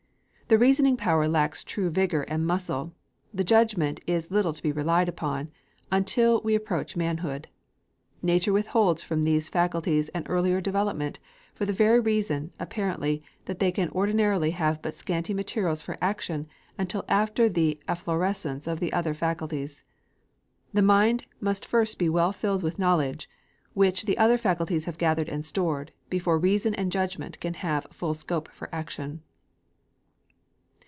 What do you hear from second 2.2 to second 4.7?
and muscle, the judgment is little to